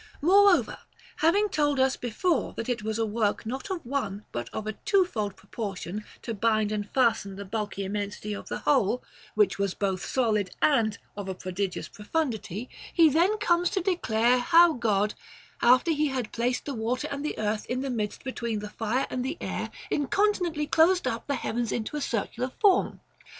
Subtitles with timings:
[0.19, 0.79] Moreover,
[1.17, 4.73] having told us before that it was a work not of one but of a
[4.73, 9.03] twofold proportion to bind and fasten the bulky immensity of the whole,
[9.35, 14.73] which was both solid and of a prodigious profundity, he then comes to declare how
[14.73, 15.13] God,
[15.61, 19.05] after he had placed the water and the earth in the midst between the fire
[19.11, 23.01] and the air, incontinently closed up the heavens into a circular form.